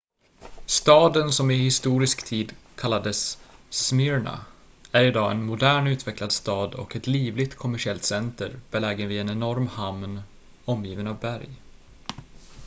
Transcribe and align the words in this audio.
staden 0.65 1.31
som 1.31 1.51
i 1.51 1.55
historisk 1.55 2.25
tid 2.25 2.55
kallades 2.77 3.37
smyrna 3.69 4.45
är 4.91 5.03
idag 5.05 5.31
en 5.31 5.43
modern 5.45 5.87
utvecklad 5.87 6.31
stad 6.31 6.75
och 6.75 6.95
ett 6.95 7.07
livligt 7.07 7.55
kommersiellt 7.55 8.03
center 8.03 8.59
belägen 8.71 9.07
vid 9.07 9.21
en 9.21 9.29
enorm 9.29 9.67
hamn 9.67 10.21
omgiven 10.65 11.07
av 11.07 11.19
berg 11.19 11.49